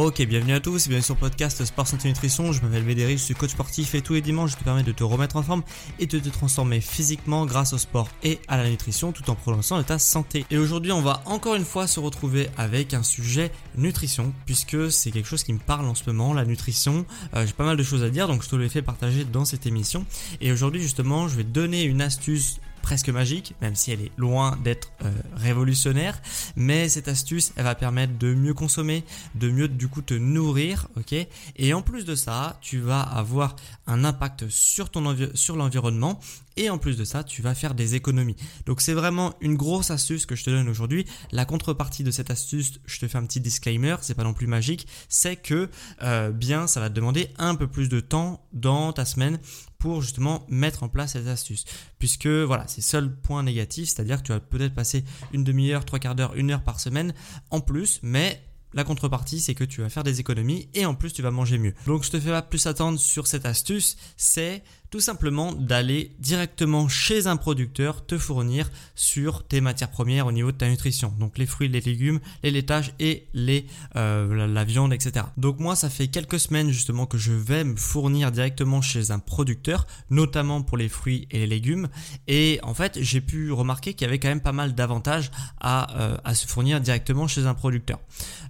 Ok, 0.00 0.22
bienvenue 0.22 0.52
à 0.52 0.60
tous, 0.60 0.86
bienvenue 0.86 1.02
sur 1.02 1.14
le 1.16 1.18
podcast 1.18 1.64
Sport 1.64 1.88
Santé 1.88 2.06
Nutrition. 2.06 2.52
Je 2.52 2.62
m'appelle 2.62 2.84
Médéric, 2.84 3.18
je 3.18 3.24
suis 3.24 3.34
coach 3.34 3.50
sportif 3.50 3.96
et 3.96 4.00
tous 4.00 4.14
les 4.14 4.20
dimanches 4.20 4.52
je 4.52 4.56
te 4.56 4.62
permets 4.62 4.84
de 4.84 4.92
te 4.92 5.02
remettre 5.02 5.34
en 5.34 5.42
forme 5.42 5.64
et 5.98 6.06
de 6.06 6.20
te 6.20 6.28
transformer 6.28 6.80
physiquement 6.80 7.46
grâce 7.46 7.72
au 7.72 7.78
sport 7.78 8.08
et 8.22 8.38
à 8.46 8.56
la 8.58 8.70
nutrition 8.70 9.10
tout 9.10 9.28
en 9.28 9.34
prolongeant 9.34 9.76
de 9.76 9.82
ta 9.82 9.98
santé. 9.98 10.46
Et 10.52 10.56
aujourd'hui, 10.56 10.92
on 10.92 11.00
va 11.00 11.24
encore 11.26 11.56
une 11.56 11.64
fois 11.64 11.88
se 11.88 11.98
retrouver 11.98 12.48
avec 12.56 12.94
un 12.94 13.02
sujet 13.02 13.50
nutrition 13.74 14.32
puisque 14.46 14.92
c'est 14.92 15.10
quelque 15.10 15.26
chose 15.26 15.42
qui 15.42 15.52
me 15.52 15.58
parle 15.58 15.86
en 15.86 15.96
ce 15.96 16.04
moment, 16.06 16.32
la 16.32 16.44
nutrition. 16.44 17.04
Euh, 17.34 17.44
J'ai 17.44 17.52
pas 17.52 17.64
mal 17.64 17.76
de 17.76 17.82
choses 17.82 18.04
à 18.04 18.08
dire 18.08 18.28
donc 18.28 18.44
je 18.44 18.48
te 18.48 18.54
l'ai 18.54 18.68
fait 18.68 18.82
partager 18.82 19.24
dans 19.24 19.44
cette 19.44 19.66
émission. 19.66 20.06
Et 20.40 20.52
aujourd'hui, 20.52 20.80
justement, 20.80 21.26
je 21.26 21.34
vais 21.34 21.42
donner 21.42 21.82
une 21.82 22.02
astuce 22.02 22.60
presque 22.82 23.08
magique, 23.08 23.54
même 23.60 23.74
si 23.74 23.92
elle 23.92 24.00
est 24.00 24.12
loin 24.16 24.58
d'être 24.62 24.92
euh, 25.04 25.10
révolutionnaire. 25.36 26.20
Mais 26.56 26.88
cette 26.88 27.08
astuce, 27.08 27.52
elle 27.56 27.64
va 27.64 27.74
permettre 27.74 28.16
de 28.18 28.34
mieux 28.34 28.54
consommer, 28.54 29.04
de 29.34 29.50
mieux 29.50 29.68
du 29.68 29.88
coup 29.88 30.02
te 30.02 30.14
nourrir, 30.14 30.88
ok? 30.96 31.14
Et 31.56 31.74
en 31.74 31.82
plus 31.82 32.04
de 32.04 32.14
ça, 32.14 32.58
tu 32.60 32.78
vas 32.78 33.00
avoir 33.00 33.56
un 33.86 34.04
impact 34.04 34.48
sur 34.48 34.90
ton 34.90 35.16
sur 35.34 35.56
l'environnement 35.56 36.20
et 36.58 36.70
en 36.70 36.78
plus 36.78 36.96
de 36.96 37.04
ça, 37.04 37.24
tu 37.24 37.40
vas 37.40 37.54
faire 37.54 37.74
des 37.74 37.94
économies. 37.94 38.36
Donc 38.66 38.80
c'est 38.80 38.92
vraiment 38.92 39.34
une 39.40 39.54
grosse 39.54 39.90
astuce 39.90 40.26
que 40.26 40.34
je 40.34 40.44
te 40.44 40.50
donne 40.50 40.68
aujourd'hui. 40.68 41.06
La 41.32 41.44
contrepartie 41.44 42.02
de 42.02 42.10
cette 42.10 42.30
astuce, 42.30 42.80
je 42.84 42.98
te 42.98 43.08
fais 43.08 43.16
un 43.16 43.24
petit 43.24 43.40
disclaimer, 43.40 43.96
c'est 44.02 44.14
pas 44.14 44.24
non 44.24 44.34
plus 44.34 44.46
magique, 44.46 44.86
c'est 45.08 45.36
que 45.36 45.70
euh, 46.02 46.30
bien 46.30 46.66
ça 46.66 46.80
va 46.80 46.90
te 46.90 46.94
demander 46.94 47.28
un 47.38 47.54
peu 47.54 47.68
plus 47.68 47.88
de 47.88 48.00
temps 48.00 48.44
dans 48.52 48.92
ta 48.92 49.04
semaine 49.04 49.38
pour 49.78 50.02
justement 50.02 50.44
mettre 50.48 50.82
en 50.82 50.88
place 50.88 51.12
cette 51.12 51.28
astuce. 51.28 51.64
Puisque 52.00 52.26
voilà, 52.26 52.66
c'est 52.66 52.80
seul 52.80 53.14
point 53.14 53.44
négatif, 53.44 53.88
c'est-à-dire 53.90 54.18
que 54.18 54.26
tu 54.26 54.32
vas 54.32 54.40
peut-être 54.40 54.74
passer 54.74 55.04
une 55.32 55.44
demi-heure, 55.44 55.84
trois 55.84 56.00
quarts 56.00 56.16
d'heure, 56.16 56.34
une 56.34 56.50
heure 56.50 56.62
par 56.62 56.80
semaine 56.80 57.14
en 57.50 57.60
plus, 57.60 58.00
mais 58.02 58.42
la 58.74 58.84
contrepartie, 58.84 59.40
c'est 59.40 59.54
que 59.54 59.64
tu 59.64 59.80
vas 59.80 59.88
faire 59.88 60.04
des 60.04 60.20
économies 60.20 60.68
et 60.74 60.84
en 60.84 60.94
plus 60.94 61.12
tu 61.12 61.22
vas 61.22 61.30
manger 61.30 61.58
mieux. 61.58 61.74
Donc 61.86 62.04
je 62.04 62.10
te 62.10 62.20
fais 62.20 62.30
pas 62.30 62.42
plus 62.42 62.66
attendre 62.66 62.98
sur 62.98 63.26
cette 63.26 63.46
astuce, 63.46 63.96
c'est 64.16 64.62
tout 64.90 65.00
simplement 65.00 65.52
d'aller 65.52 66.12
directement 66.18 66.88
chez 66.88 67.26
un 67.26 67.36
producteur 67.36 68.06
te 68.06 68.16
fournir 68.16 68.70
sur 68.94 69.46
tes 69.46 69.60
matières 69.60 69.90
premières 69.90 70.26
au 70.26 70.32
niveau 70.32 70.52
de 70.52 70.56
ta 70.56 70.68
nutrition. 70.68 71.12
Donc 71.18 71.38
les 71.38 71.46
fruits, 71.46 71.68
les 71.68 71.80
légumes, 71.80 72.20
les 72.42 72.50
laitages 72.50 72.92
et 72.98 73.26
les, 73.34 73.66
euh, 73.96 74.46
la, 74.46 74.64
viande, 74.64 74.92
etc. 74.92 75.26
Donc 75.36 75.60
moi, 75.60 75.76
ça 75.76 75.90
fait 75.90 76.08
quelques 76.08 76.40
semaines 76.40 76.70
justement 76.70 77.06
que 77.06 77.18
je 77.18 77.32
vais 77.32 77.64
me 77.64 77.76
fournir 77.76 78.32
directement 78.32 78.80
chez 78.80 79.10
un 79.10 79.18
producteur, 79.18 79.86
notamment 80.10 80.62
pour 80.62 80.76
les 80.76 80.88
fruits 80.88 81.28
et 81.30 81.40
les 81.40 81.46
légumes. 81.46 81.88
Et 82.26 82.58
en 82.62 82.74
fait, 82.74 82.98
j'ai 83.00 83.20
pu 83.20 83.52
remarquer 83.52 83.94
qu'il 83.94 84.06
y 84.06 84.08
avait 84.08 84.18
quand 84.18 84.28
même 84.28 84.40
pas 84.40 84.52
mal 84.52 84.74
d'avantages 84.74 85.30
à, 85.60 86.00
euh, 86.00 86.16
à 86.24 86.34
se 86.34 86.46
fournir 86.46 86.80
directement 86.80 87.26
chez 87.28 87.46
un 87.46 87.54
producteur. 87.54 88.00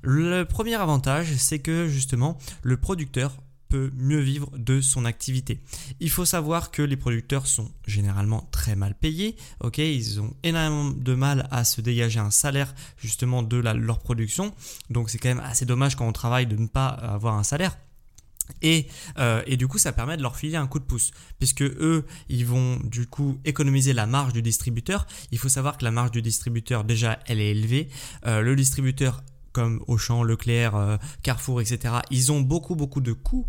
Le 0.03 0.44
premier 0.44 0.75
avantage, 0.75 1.34
c'est 1.37 1.59
que 1.59 1.88
justement, 1.88 2.38
le 2.62 2.76
producteur 2.76 3.32
peut 3.69 3.91
mieux 3.97 4.21
vivre 4.21 4.51
de 4.56 4.81
son 4.81 5.05
activité. 5.05 5.61
Il 6.01 6.11
faut 6.11 6.25
savoir 6.25 6.71
que 6.71 6.83
les 6.83 6.97
producteurs 6.97 7.47
sont 7.47 7.71
généralement 7.87 8.49
très 8.51 8.77
mal 8.77 8.95
payés, 8.95 9.37
ok? 9.61 9.79
Ils 9.79 10.21
ont 10.21 10.34
énormément 10.43 10.91
de 10.91 11.15
mal 11.15 11.49
à 11.51 11.65
se 11.65 11.81
dégager 11.81 12.21
un 12.21 12.31
salaire 12.31 12.75
justement 12.97 13.43
de 13.43 13.56
leur 13.56 13.99
production, 13.99 14.55
donc 14.91 15.11
c'est 15.11 15.19
quand 15.19 15.29
même 15.29 15.41
assez 15.41 15.67
dommage 15.67 15.97
quand 15.97 16.06
on 16.06 16.12
travaille 16.12 16.47
de 16.47 16.56
ne 16.56 16.67
pas 16.67 16.89
avoir 16.89 17.34
un 17.34 17.45
salaire. 17.45 17.77
Et, 18.62 18.87
euh, 19.19 19.43
et, 19.47 19.56
du 19.56 19.69
coup, 19.69 19.79
ça 19.79 19.93
permet 19.93 20.17
de 20.17 20.23
leur 20.23 20.37
filer 20.37 20.56
un 20.56 20.67
coup 20.67 20.79
de 20.79 20.85
pouce, 20.85 21.11
puisque 21.39 21.62
eux, 21.62 22.06
ils 22.29 22.47
vont 22.47 22.77
du 22.83 23.06
coup 23.06 23.39
économiser 23.45 23.93
la 23.93 24.06
marge 24.06 24.33
du 24.33 24.43
distributeur. 24.43 25.06
Il 25.31 25.39
faut 25.39 25.49
savoir 25.49 25.79
que 25.79 25.85
la 25.85 25.91
marge 25.91 26.11
du 26.11 26.23
distributeur, 26.23 26.85
déjà, 26.85 27.19
elle 27.27 27.41
est 27.41 27.50
élevée. 27.50 27.89
Euh, 28.27 28.41
le 28.41 28.56
distributeur 28.56 29.23
comme 29.53 29.82
Auchan, 29.86 30.22
Leclerc, 30.22 30.76
euh, 30.76 30.97
Carrefour, 31.22 31.60
etc. 31.60 31.94
Ils 32.10 32.32
ont 32.32 32.41
beaucoup 32.41 32.75
beaucoup 32.75 33.00
de 33.00 33.12
coûts, 33.12 33.47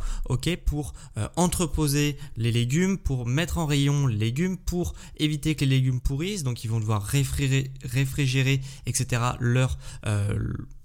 pour 0.66 0.94
euh, 1.18 1.28
entreposer 1.36 2.18
les 2.38 2.52
légumes, 2.52 2.98
pour 2.98 3.26
mettre 3.26 3.58
en 3.58 3.66
rayon 3.66 4.08
les 4.08 4.16
légumes, 4.16 4.58
pour 4.58 4.94
éviter 5.18 5.56
que 5.56 5.66
les 5.66 5.78
légumes 5.78 6.02
pourrissent. 6.02 6.44
Donc 6.44 6.64
ils 6.64 6.70
vont 6.70 6.80
devoir 6.80 7.04
réfrigérer, 7.04 7.72
réfrigérer 7.84 8.62
etc. 8.86 9.22
Leur 9.40 9.78
euh, 10.06 10.40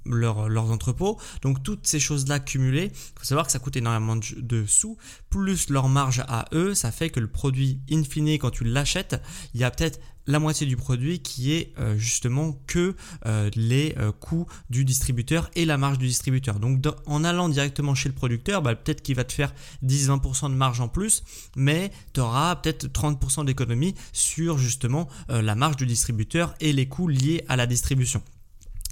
leurs 0.06 0.70
entrepôts. 0.70 1.18
Donc 1.42 1.62
toutes 1.62 1.86
ces 1.86 2.00
choses-là 2.00 2.40
cumulées, 2.40 2.90
il 2.92 3.18
faut 3.18 3.24
savoir 3.24 3.46
que 3.46 3.52
ça 3.52 3.58
coûte 3.58 3.76
énormément 3.76 4.16
de, 4.16 4.64
sous, 4.66 4.96
plus 5.30 5.70
leur 5.70 5.88
marge 5.88 6.22
à 6.28 6.46
eux, 6.52 6.74
ça 6.74 6.90
fait 6.90 7.10
que 7.10 7.20
le 7.20 7.28
produit 7.28 7.80
in 7.90 8.02
fine, 8.04 8.28
quand 8.38 8.50
tu 8.50 8.64
l'achètes, 8.64 9.20
il 9.54 9.60
y 9.60 9.64
a 9.64 9.70
peut-être 9.70 10.00
la 10.26 10.38
moitié 10.38 10.66
du 10.66 10.76
produit 10.76 11.20
qui 11.20 11.52
est 11.52 11.72
euh, 11.78 11.98
justement 11.98 12.58
que 12.66 12.94
euh, 13.26 13.50
les 13.54 13.94
euh, 13.98 14.12
coûts 14.12 14.46
du 14.70 14.84
distributeur 14.84 15.50
et 15.54 15.64
la 15.64 15.76
marge 15.76 15.98
du 15.98 16.06
distributeur. 16.06 16.58
Donc 16.58 16.82
en 17.06 17.24
allant 17.24 17.48
directement 17.48 17.94
chez 17.94 18.08
le 18.08 18.14
producteur, 18.14 18.62
bah, 18.62 18.74
peut-être 18.74 19.02
qu'il 19.02 19.16
va 19.16 19.24
te 19.24 19.32
faire 19.32 19.54
10-20% 19.84 20.50
de 20.50 20.54
marge 20.54 20.80
en 20.80 20.88
plus, 20.88 21.22
mais 21.56 21.90
tu 22.12 22.20
auras 22.20 22.56
peut-être 22.56 22.86
30% 22.86 23.44
d'économie 23.44 23.94
sur 24.12 24.58
justement 24.58 25.08
la 25.28 25.54
marge 25.54 25.76
du 25.76 25.86
distributeur 25.86 26.54
et 26.60 26.72
les 26.72 26.86
coûts 26.86 27.08
liés 27.08 27.44
à 27.48 27.56
la 27.56 27.66
distribution. 27.66 28.22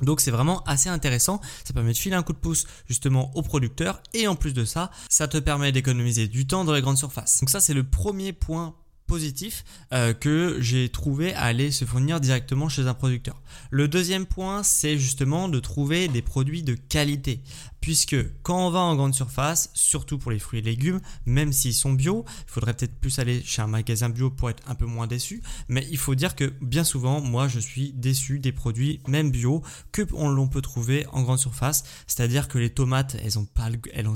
Donc 0.02 0.20
c'est 0.20 0.30
vraiment 0.30 0.62
assez 0.64 0.88
intéressant, 0.88 1.40
ça 1.64 1.72
permet 1.72 1.92
de 1.92 1.98
filer 1.98 2.16
un 2.16 2.22
coup 2.22 2.32
de 2.32 2.38
pouce 2.38 2.66
justement 2.88 3.30
au 3.36 3.42
producteur 3.42 4.02
et 4.14 4.26
en 4.26 4.34
plus 4.34 4.52
de 4.52 4.64
ça, 4.64 4.90
ça 5.08 5.28
te 5.28 5.38
permet 5.38 5.72
d'économiser 5.72 6.28
du 6.28 6.46
temps 6.46 6.64
dans 6.64 6.72
les 6.72 6.82
grandes 6.82 6.98
surfaces. 6.98 7.40
Donc 7.40 7.50
ça 7.50 7.60
c'est 7.60 7.74
le 7.74 7.84
premier 7.84 8.32
point 8.32 8.74
positif 9.06 9.64
euh, 9.92 10.14
que 10.14 10.56
j'ai 10.60 10.88
trouvé 10.88 11.34
à 11.34 11.42
aller 11.42 11.70
se 11.70 11.84
fournir 11.84 12.20
directement 12.20 12.68
chez 12.68 12.86
un 12.86 12.94
producteur. 12.94 13.42
Le 13.70 13.88
deuxième 13.88 14.26
point, 14.26 14.62
c'est 14.62 14.98
justement 14.98 15.48
de 15.48 15.60
trouver 15.60 16.08
des 16.08 16.22
produits 16.22 16.62
de 16.62 16.74
qualité. 16.74 17.42
Puisque 17.82 18.16
quand 18.42 18.68
on 18.68 18.70
va 18.70 18.78
en 18.78 18.94
grande 18.94 19.12
surface, 19.12 19.70
surtout 19.74 20.16
pour 20.16 20.30
les 20.30 20.38
fruits 20.38 20.60
et 20.60 20.62
légumes, 20.62 21.00
même 21.26 21.52
s'ils 21.52 21.74
sont 21.74 21.92
bio, 21.92 22.24
il 22.46 22.50
faudrait 22.52 22.74
peut-être 22.74 22.94
plus 22.94 23.18
aller 23.18 23.42
chez 23.44 23.60
un 23.60 23.66
magasin 23.66 24.08
bio 24.08 24.30
pour 24.30 24.48
être 24.50 24.62
un 24.68 24.76
peu 24.76 24.86
moins 24.86 25.08
déçu. 25.08 25.42
Mais 25.68 25.84
il 25.90 25.98
faut 25.98 26.14
dire 26.14 26.36
que 26.36 26.52
bien 26.60 26.84
souvent, 26.84 27.20
moi, 27.20 27.48
je 27.48 27.58
suis 27.58 27.92
déçu 27.92 28.38
des 28.38 28.52
produits, 28.52 29.00
même 29.08 29.32
bio, 29.32 29.62
que 29.90 30.02
l'on 30.12 30.46
peut 30.46 30.62
trouver 30.62 31.06
en 31.10 31.22
grande 31.22 31.40
surface. 31.40 31.82
C'est-à-dire 32.06 32.46
que 32.46 32.58
les 32.58 32.70
tomates, 32.70 33.16
elles 33.20 33.34
n'ont 33.34 33.46
pas, 33.46 33.68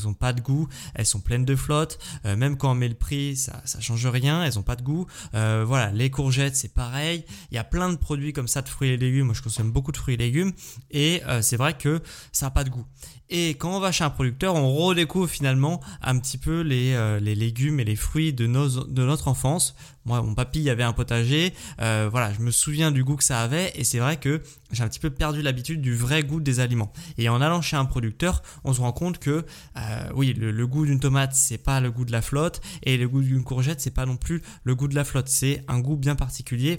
ont 0.07 0.15
pas 0.15 0.33
de 0.33 0.41
goût, 0.41 0.69
elles 0.95 1.05
sont 1.05 1.21
pleines 1.21 1.45
de 1.45 1.57
flotte. 1.57 1.99
Euh, 2.25 2.37
même 2.37 2.57
quand 2.57 2.71
on 2.71 2.77
met 2.77 2.89
le 2.89 2.95
prix, 2.95 3.37
ça, 3.37 3.63
ça 3.65 3.81
change 3.81 4.07
rien, 4.07 4.45
elles 4.45 4.55
n'ont 4.55 4.63
pas 4.63 4.76
de 4.77 4.83
goût. 4.83 5.07
Euh, 5.35 5.65
voilà, 5.67 5.91
les 5.91 6.11
courgettes, 6.11 6.57
c'est 6.57 6.73
pareil. 6.73 7.25
Il 7.51 7.55
y 7.55 7.59
a 7.59 7.65
plein 7.65 7.91
de 7.91 7.97
produits 7.97 8.33
comme 8.33 8.49
ça 8.49 8.63
de 8.63 8.69
fruits 8.69 8.91
et 8.91 8.97
légumes. 8.97 9.27
Moi, 9.27 9.35
je 9.35 9.43
consomme 9.43 9.73
beaucoup 9.73 9.93
de 9.93 9.97
fruits 9.97 10.15
et 10.15 10.19
légumes. 10.19 10.53
Et 10.91 11.23
euh, 11.27 11.43
c'est 11.43 11.57
vrai 11.57 11.77
que 11.77 12.01
ça 12.33 12.47
n'a 12.47 12.51
pas 12.51 12.65
de 12.65 12.71
goût. 12.71 12.85
Et 13.29 13.51
quand 13.51 13.77
on 13.77 13.81
va 13.81 13.91
chez 13.91 14.05
un 14.05 14.11
producteur, 14.11 14.55
on 14.55 14.73
redécouvre 14.75 15.29
finalement 15.29 15.81
un 16.01 16.19
petit 16.19 16.39
peu 16.39 16.61
les, 16.61 16.93
euh, 16.95 17.19
les 17.19 17.35
légumes 17.35 17.81
et 17.81 17.85
les 17.85 17.97
fruits 17.97 18.33
de, 18.33 18.47
nos, 18.47 18.85
de 18.85 19.05
notre 19.05 19.29
enfance. 19.29 19.75
Moi, 20.07 20.23
mon 20.23 20.35
papy 20.35 20.71
avait 20.71 20.85
un 20.85 20.93
potager. 20.93 21.53
Euh, 21.81 22.09
voilà, 22.11 22.33
je 22.33 22.41
me 22.41 22.51
souviens 22.51 22.93
du 22.93 23.05
goût 23.05 23.17
que 23.17 23.25
ça 23.25 23.43
avait 23.43 23.73
et 23.75 23.85
c'est 23.85 23.99
vrai 23.99 24.17
que 24.17 24.41
j'ai 24.73 24.83
un 24.83 24.89
petit 24.89 25.01
peu 25.01 25.11
perdu 25.11 25.43
l'habitude 25.43 25.81
du 25.81 25.95
vrai 25.95 26.23
goût 26.23 26.41
des 26.41 26.61
aliments. 26.61 26.93
Et 27.19 27.29
en 27.29 27.41
allant 27.41 27.61
chez 27.61 27.77
un 27.77 27.85
producteur, 27.85 28.43
on 28.65 28.73
se 28.73 28.81
rend 28.81 28.93
compte 28.93 29.19
que 29.19 29.45
euh, 29.77 30.09
oui, 30.15 30.33
le, 30.33 30.67
goût 30.67 30.87
d'une 30.87 31.01
tomate, 31.01 31.35
c'est 31.35 31.59
pas 31.59 31.81
le 31.81 31.91
goût 31.91 32.05
de 32.05 32.13
la 32.13 32.23
flotte 32.23 32.61
et 32.85 32.97
le 32.97 33.09
goût 33.09 33.21
d'une 33.21 33.43
courgette, 33.43 33.81
c'est 33.81 33.91
pas 33.91 34.07
non 34.07 34.17
plus 34.17 34.43
le 34.65 34.75
goût 34.75 34.89
de 34.89 34.95
la 34.95 35.05
flotte. 35.05 35.29
C'est 35.29 35.65
un 35.69 35.81
goût 35.81 35.97
bien 35.97 36.15
particulier 36.15 36.79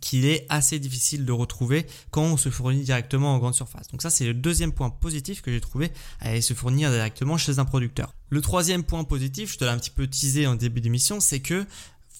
qu'il 0.00 0.26
est 0.26 0.44
assez 0.48 0.78
difficile 0.78 1.24
de 1.24 1.32
retrouver 1.32 1.86
quand 2.10 2.24
on 2.24 2.36
se 2.36 2.50
fournit 2.50 2.82
directement 2.82 3.34
en 3.34 3.38
grande 3.38 3.54
surface. 3.54 3.88
Donc 3.88 4.02
ça 4.02 4.10
c'est 4.10 4.26
le 4.26 4.34
deuxième 4.34 4.72
point 4.72 4.90
positif 4.90 5.40
que 5.40 5.50
j'ai 5.50 5.60
trouvé 5.60 5.90
à 6.20 6.30
aller 6.30 6.40
se 6.42 6.54
fournir 6.54 6.90
directement 6.90 7.38
chez 7.38 7.58
un 7.58 7.64
producteur. 7.64 8.14
Le 8.28 8.40
troisième 8.40 8.82
point 8.82 9.04
positif, 9.04 9.52
je 9.52 9.58
te 9.58 9.64
l'ai 9.64 9.70
un 9.70 9.78
petit 9.78 9.90
peu 9.90 10.06
teasé 10.06 10.46
en 10.46 10.54
début 10.54 10.80
d'émission, 10.80 11.20
c'est 11.20 11.40
que 11.40 11.66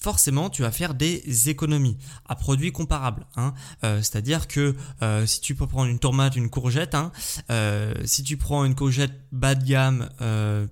forcément 0.03 0.49
tu 0.49 0.61
vas 0.63 0.71
faire 0.71 0.93
des 0.93 1.49
économies 1.49 1.97
à 2.27 2.35
produits 2.35 2.73
comparables. 2.73 3.25
Hein. 3.37 3.53
Euh, 3.85 3.99
c'est-à-dire 3.99 4.47
que 4.49 4.75
euh, 5.01 5.25
si 5.25 5.39
tu 5.39 5.55
peux 5.55 5.65
prendre 5.65 5.89
une 5.89 5.97
tomate, 5.99 6.35
une 6.35 6.49
courgette, 6.49 6.93
hein, 6.93 7.11
euh, 7.49 7.93
si 8.03 8.21
tu 8.21 8.35
prends 8.35 8.65
une 8.65 8.75
courgette 8.75 9.13
bas 9.31 9.55
de 9.55 9.63
gamme, 9.63 10.09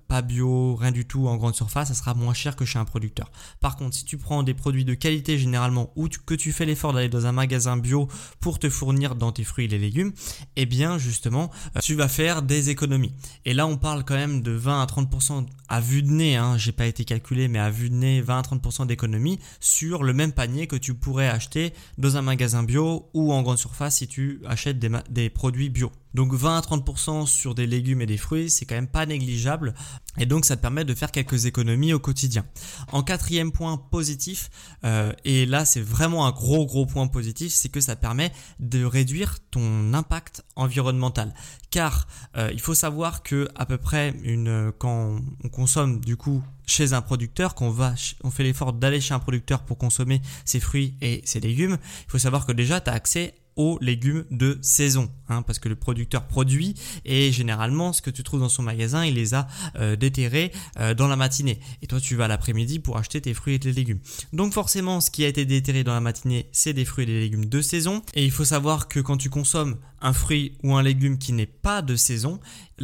pas 0.08 0.22
bio, 0.22 0.76
rien 0.76 0.92
du 0.92 1.06
tout 1.06 1.26
en 1.26 1.36
grande 1.36 1.54
surface, 1.54 1.88
ça 1.88 1.94
sera 1.94 2.14
moins 2.14 2.34
cher 2.34 2.54
que 2.56 2.64
chez 2.64 2.78
un 2.78 2.84
producteur. 2.84 3.32
Par 3.60 3.76
contre, 3.76 3.96
si 3.96 4.04
tu 4.04 4.18
prends 4.18 4.42
des 4.42 4.54
produits 4.54 4.84
de 4.84 4.94
qualité 4.94 5.38
généralement 5.38 5.90
ou 5.96 6.08
que 6.08 6.34
tu 6.34 6.52
fais 6.52 6.66
l'effort 6.66 6.92
d'aller 6.92 7.08
dans 7.08 7.26
un 7.26 7.32
magasin 7.32 7.76
bio 7.76 8.08
pour 8.40 8.58
te 8.58 8.68
fournir 8.68 9.14
dans 9.14 9.32
tes 9.32 9.44
fruits 9.44 9.64
et 9.64 9.68
les 9.68 9.78
légumes, 9.78 10.12
eh 10.56 10.66
bien 10.66 10.98
justement, 10.98 11.50
tu 11.82 11.94
vas 11.94 12.08
faire 12.08 12.42
des 12.42 12.68
économies. 12.68 13.14
Et 13.46 13.54
là, 13.54 13.66
on 13.66 13.78
parle 13.78 14.04
quand 14.04 14.14
même 14.14 14.42
de 14.42 14.52
20 14.52 14.82
à 14.82 14.86
30% 14.86 15.46
à 15.68 15.80
vue 15.80 16.02
de 16.02 16.10
nez, 16.10 16.36
hein, 16.36 16.58
j'ai 16.58 16.72
pas 16.72 16.86
été 16.86 17.04
calculé, 17.04 17.48
mais 17.48 17.58
à 17.58 17.70
vue 17.70 17.88
de 17.88 17.94
nez, 17.94 18.20
20 18.20 18.38
à 18.38 18.42
30% 18.42 18.86
d'économies 18.86 19.21
sur 19.60 20.02
le 20.02 20.12
même 20.12 20.32
panier 20.32 20.66
que 20.66 20.76
tu 20.76 20.94
pourrais 20.94 21.28
acheter 21.28 21.72
dans 21.98 22.16
un 22.16 22.22
magasin 22.22 22.62
bio 22.62 23.08
ou 23.14 23.32
en 23.32 23.42
grande 23.42 23.58
surface 23.58 23.98
si 23.98 24.08
tu 24.08 24.40
achètes 24.46 24.78
des, 24.78 25.30
produits 25.30 25.70
bio. 25.70 25.90
Donc 26.14 26.34
20 26.34 26.58
à 26.58 26.60
30% 26.60 27.26
sur 27.26 27.54
des 27.54 27.66
légumes 27.66 28.02
et 28.02 28.06
des 28.06 28.16
fruits, 28.16 28.50
c'est 28.50 28.66
quand 28.66 28.74
même 28.74 28.88
pas 28.88 29.06
négligeable 29.06 29.74
et 30.18 30.26
donc 30.26 30.44
ça 30.44 30.56
te 30.56 30.62
permet 30.62 30.84
de 30.84 30.94
faire 30.94 31.10
quelques 31.10 31.46
économies 31.46 31.94
au 31.94 31.98
quotidien. 31.98 32.44
En 32.92 33.02
quatrième 33.02 33.50
point 33.50 33.78
positif, 33.78 34.50
euh, 34.84 35.12
et 35.24 35.46
là 35.46 35.64
c'est 35.64 35.80
vraiment 35.80 36.26
un 36.26 36.32
gros 36.32 36.66
gros 36.66 36.84
point 36.84 37.06
positif, 37.06 37.52
c'est 37.52 37.70
que 37.70 37.80
ça 37.80 37.96
permet 37.96 38.30
de 38.60 38.84
réduire 38.84 39.38
ton 39.50 39.94
impact 39.94 40.44
environnemental. 40.54 41.34
Car 41.70 42.06
euh, 42.36 42.50
il 42.52 42.60
faut 42.60 42.74
savoir 42.74 43.22
que 43.22 43.48
à 43.54 43.64
peu 43.64 43.78
près 43.78 44.14
une 44.22 44.72
quand 44.78 45.16
on 45.44 45.48
consomme 45.48 46.00
du 46.00 46.16
coup 46.16 46.42
chez 46.66 46.92
un 46.92 47.02
producteur, 47.02 47.54
qu'on 47.54 47.70
va, 47.70 47.94
on 48.22 48.30
fait 48.30 48.44
l'effort 48.44 48.72
d'aller 48.72 49.00
chez 49.00 49.14
un 49.14 49.18
producteur 49.18 49.62
pour 49.64 49.78
consommer 49.78 50.20
ses 50.44 50.60
fruits 50.60 50.94
et 51.00 51.22
ses 51.24 51.40
légumes, 51.40 51.78
il 52.06 52.10
faut 52.10 52.18
savoir 52.18 52.46
que 52.46 52.52
déjà 52.52 52.80
tu 52.80 52.90
as 52.90 52.92
accès 52.92 53.34
aux 53.56 53.78
légumes 53.80 54.24
de 54.30 54.58
saison, 54.62 55.10
hein, 55.28 55.42
parce 55.42 55.58
que 55.58 55.68
le 55.68 55.76
producteur 55.76 56.26
produit 56.26 56.74
et 57.04 57.32
généralement 57.32 57.92
ce 57.92 58.02
que 58.02 58.10
tu 58.10 58.22
trouves 58.22 58.40
dans 58.40 58.48
son 58.48 58.62
magasin, 58.62 59.04
il 59.04 59.14
les 59.14 59.34
a 59.34 59.46
euh, 59.76 59.96
déterrés 59.96 60.52
euh, 60.78 60.94
dans 60.94 61.08
la 61.08 61.16
matinée. 61.16 61.60
Et 61.82 61.86
toi, 61.86 62.00
tu 62.00 62.16
vas 62.16 62.28
l'après-midi 62.28 62.78
pour 62.78 62.96
acheter 62.96 63.20
tes 63.20 63.34
fruits 63.34 63.54
et 63.54 63.58
tes 63.58 63.72
légumes. 63.72 64.00
Donc 64.32 64.52
forcément, 64.52 65.00
ce 65.00 65.10
qui 65.10 65.24
a 65.24 65.28
été 65.28 65.44
déterré 65.44 65.84
dans 65.84 65.94
la 65.94 66.00
matinée, 66.00 66.48
c'est 66.52 66.72
des 66.72 66.84
fruits 66.84 67.04
et 67.04 67.06
des 67.06 67.20
légumes 67.20 67.46
de 67.46 67.60
saison. 67.60 68.02
Et 68.14 68.24
il 68.24 68.30
faut 68.30 68.44
savoir 68.44 68.88
que 68.88 69.00
quand 69.00 69.16
tu 69.16 69.30
consommes 69.30 69.76
un 70.00 70.12
fruit 70.12 70.56
ou 70.62 70.74
un 70.74 70.82
légume 70.82 71.18
qui 71.18 71.32
n'est 71.32 71.46
pas 71.46 71.82
de 71.82 71.96
saison, 71.96 72.40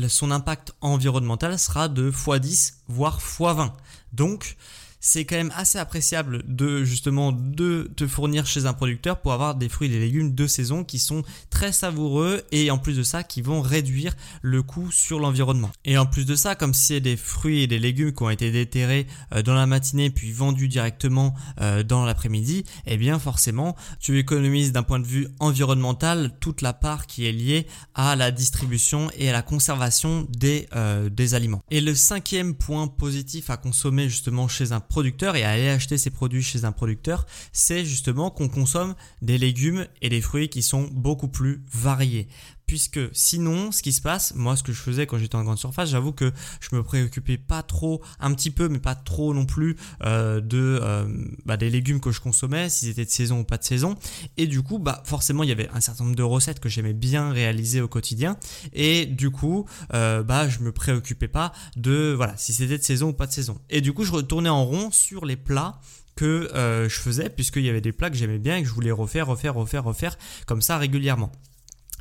son 0.08 0.30
impact 0.30 0.72
environnemental 0.80 1.58
sera 1.58 1.88
de 1.88 2.10
x10 2.10 2.74
voire 2.88 3.18
x20. 3.20 3.72
Donc 4.12 4.56
c'est 5.00 5.24
quand 5.24 5.36
même 5.36 5.52
assez 5.54 5.78
appréciable 5.78 6.42
de 6.46 6.84
justement 6.84 7.32
de 7.32 7.90
te 7.96 8.06
fournir 8.06 8.46
chez 8.46 8.66
un 8.66 8.72
producteur 8.72 9.20
pour 9.20 9.32
avoir 9.32 9.54
des 9.54 9.68
fruits 9.68 9.88
et 9.88 9.90
des 9.90 10.00
légumes 10.00 10.34
de 10.34 10.46
saison 10.46 10.84
qui 10.84 10.98
sont 10.98 11.22
très 11.50 11.72
savoureux 11.72 12.42
et 12.52 12.70
en 12.70 12.78
plus 12.78 12.96
de 12.96 13.02
ça 13.02 13.22
qui 13.22 13.42
vont 13.42 13.60
réduire 13.60 14.14
le 14.42 14.62
coût 14.62 14.90
sur 14.90 15.20
l'environnement. 15.20 15.70
Et 15.84 15.98
en 15.98 16.06
plus 16.06 16.26
de 16.26 16.34
ça, 16.34 16.54
comme 16.54 16.74
c'est 16.74 17.00
des 17.00 17.16
fruits 17.16 17.62
et 17.62 17.66
des 17.66 17.78
légumes 17.78 18.12
qui 18.12 18.22
ont 18.22 18.30
été 18.30 18.50
déterrés 18.50 19.06
euh, 19.32 19.42
dans 19.42 19.54
la 19.54 19.66
matinée 19.66 20.10
puis 20.10 20.32
vendus 20.32 20.68
directement 20.68 21.34
euh, 21.60 21.82
dans 21.82 22.04
l'après-midi, 22.04 22.64
eh 22.86 22.96
bien 22.96 23.18
forcément 23.18 23.76
tu 24.00 24.18
économises 24.18 24.72
d'un 24.72 24.82
point 24.82 25.00
de 25.00 25.06
vue 25.06 25.28
environnemental 25.40 26.32
toute 26.40 26.62
la 26.62 26.72
part 26.72 27.06
qui 27.06 27.26
est 27.26 27.32
liée 27.32 27.66
à 27.94 28.16
la 28.16 28.30
distribution 28.30 29.08
et 29.16 29.28
à 29.28 29.32
la 29.32 29.42
conservation 29.42 30.26
des, 30.30 30.68
euh, 30.74 31.08
des 31.08 31.34
aliments. 31.34 31.62
Et 31.70 31.80
le 31.80 31.94
cinquième 31.94 32.54
point 32.54 32.88
positif 32.88 33.50
à 33.50 33.56
consommer 33.56 34.08
justement 34.08 34.48
chez 34.48 34.72
un 34.72 34.80
producteur 34.88 35.36
et 35.36 35.44
aller 35.44 35.68
acheter 35.68 35.98
ses 35.98 36.10
produits 36.10 36.42
chez 36.42 36.64
un 36.64 36.72
producteur, 36.72 37.26
c'est 37.52 37.84
justement 37.84 38.30
qu'on 38.30 38.48
consomme 38.48 38.94
des 39.22 39.38
légumes 39.38 39.86
et 40.02 40.08
des 40.08 40.20
fruits 40.20 40.48
qui 40.48 40.62
sont 40.62 40.88
beaucoup 40.92 41.28
plus 41.28 41.62
variés 41.72 42.28
puisque 42.68 43.00
sinon, 43.12 43.72
ce 43.72 43.82
qui 43.82 43.92
se 43.92 44.02
passe, 44.02 44.34
moi, 44.34 44.54
ce 44.54 44.62
que 44.62 44.72
je 44.72 44.80
faisais 44.80 45.06
quand 45.06 45.16
j'étais 45.16 45.36
en 45.36 45.42
grande 45.42 45.58
surface, 45.58 45.88
j'avoue 45.88 46.12
que 46.12 46.32
je 46.60 46.76
me 46.76 46.82
préoccupais 46.82 47.38
pas 47.38 47.62
trop, 47.62 48.02
un 48.20 48.32
petit 48.34 48.50
peu, 48.50 48.68
mais 48.68 48.78
pas 48.78 48.94
trop 48.94 49.32
non 49.32 49.46
plus, 49.46 49.76
euh, 50.04 50.40
de 50.42 50.78
euh, 50.82 51.08
bah, 51.46 51.56
des 51.56 51.70
légumes 51.70 51.98
que 51.98 52.12
je 52.12 52.20
consommais, 52.20 52.68
s'ils 52.68 52.90
étaient 52.90 53.06
de 53.06 53.10
saison 53.10 53.40
ou 53.40 53.44
pas 53.44 53.56
de 53.56 53.64
saison. 53.64 53.96
Et 54.36 54.46
du 54.46 54.62
coup, 54.62 54.78
bah 54.78 55.02
forcément, 55.06 55.44
il 55.44 55.48
y 55.48 55.52
avait 55.52 55.70
un 55.70 55.80
certain 55.80 56.04
nombre 56.04 56.14
de 56.14 56.22
recettes 56.22 56.60
que 56.60 56.68
j'aimais 56.68 56.92
bien 56.92 57.32
réaliser 57.32 57.80
au 57.80 57.88
quotidien. 57.88 58.36
Et 58.74 59.06
du 59.06 59.30
coup, 59.30 59.64
euh, 59.94 60.22
bah 60.22 60.46
je 60.46 60.58
me 60.58 60.70
préoccupais 60.70 61.26
pas 61.26 61.52
de 61.76 62.12
voilà 62.14 62.36
si 62.36 62.52
c'était 62.52 62.76
de 62.76 62.82
saison 62.82 63.08
ou 63.08 63.12
pas 63.14 63.26
de 63.26 63.32
saison. 63.32 63.58
Et 63.70 63.80
du 63.80 63.94
coup, 63.94 64.04
je 64.04 64.12
retournais 64.12 64.50
en 64.50 64.66
rond 64.66 64.90
sur 64.90 65.24
les 65.24 65.36
plats 65.36 65.80
que 66.16 66.50
je 66.52 66.98
faisais 66.98 67.30
puisqu'il 67.30 67.62
y 67.62 67.70
avait 67.70 67.80
des 67.80 67.92
plats 67.92 68.10
que 68.10 68.16
j'aimais 68.16 68.40
bien 68.40 68.56
et 68.56 68.62
que 68.62 68.68
je 68.68 68.74
voulais 68.74 68.90
refaire, 68.90 69.28
refaire, 69.28 69.54
refaire, 69.54 69.84
refaire 69.84 70.18
comme 70.46 70.60
ça 70.60 70.76
régulièrement. 70.76 71.32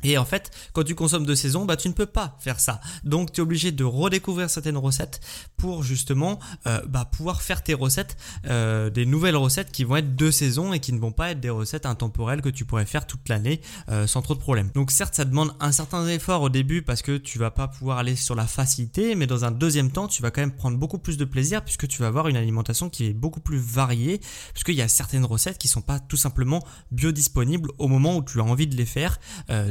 Et 0.04 0.16
en 0.16 0.24
fait, 0.24 0.50
quand 0.72 0.84
tu 0.84 0.94
consommes 0.94 1.26
de 1.26 1.34
saison, 1.34 1.64
bah 1.64 1.76
tu 1.76 1.88
ne 1.88 1.92
peux 1.92 2.06
pas 2.06 2.36
faire 2.38 2.60
ça. 2.60 2.80
Donc 3.02 3.32
tu 3.32 3.40
es 3.40 3.42
obligé 3.42 3.72
de 3.72 3.82
redécouvrir 3.82 4.48
certaines 4.48 4.76
recettes 4.76 5.20
pour 5.56 5.82
justement 5.82 6.38
euh, 6.66 6.80
bah, 6.86 7.04
pouvoir 7.04 7.42
faire 7.42 7.62
tes 7.62 7.74
recettes, 7.74 8.16
euh, 8.46 8.90
des 8.90 9.06
nouvelles 9.06 9.36
recettes 9.36 9.72
qui 9.72 9.82
vont 9.82 9.96
être 9.96 10.14
de 10.14 10.30
saison 10.30 10.72
et 10.72 10.78
qui 10.78 10.92
ne 10.92 11.00
vont 11.00 11.10
pas 11.10 11.30
être 11.30 11.40
des 11.40 11.50
recettes 11.50 11.84
intemporelles 11.84 12.42
que 12.42 12.48
tu 12.48 12.64
pourrais 12.64 12.86
faire 12.86 13.06
toute 13.06 13.28
l'année 13.28 13.60
euh, 13.88 14.06
sans 14.06 14.22
trop 14.22 14.34
de 14.34 14.38
problèmes. 14.38 14.70
Donc 14.72 14.92
certes, 14.92 15.14
ça 15.14 15.24
demande 15.24 15.52
un 15.58 15.72
certain 15.72 16.06
effort 16.06 16.42
au 16.42 16.48
début 16.48 16.82
parce 16.82 17.02
que 17.02 17.16
tu 17.16 17.38
vas 17.38 17.50
pas 17.50 17.66
pouvoir 17.66 17.98
aller 17.98 18.14
sur 18.14 18.36
la 18.36 18.46
facilité, 18.46 19.16
mais 19.16 19.26
dans 19.26 19.44
un 19.44 19.50
deuxième 19.50 19.90
temps, 19.90 20.06
tu 20.06 20.22
vas 20.22 20.30
quand 20.30 20.42
même 20.42 20.54
prendre 20.54 20.78
beaucoup 20.78 20.98
plus 20.98 21.16
de 21.16 21.24
plaisir 21.24 21.64
puisque 21.64 21.88
tu 21.88 22.02
vas 22.02 22.06
avoir 22.06 22.28
une 22.28 22.36
alimentation 22.36 22.88
qui 22.88 23.06
est 23.06 23.14
beaucoup 23.14 23.40
plus 23.40 23.58
variée, 23.58 24.20
puisqu'il 24.52 24.76
y 24.76 24.82
a 24.82 24.88
certaines 24.88 25.24
recettes 25.24 25.58
qui 25.58 25.66
sont 25.66 25.82
pas 25.82 25.98
tout 25.98 26.16
simplement 26.16 26.64
biodisponibles 26.92 27.70
au 27.78 27.88
moment 27.88 28.16
où 28.16 28.22
tu 28.22 28.40
as 28.40 28.44
envie 28.44 28.68
de 28.68 28.76
les 28.76 28.86
faire. 28.86 29.18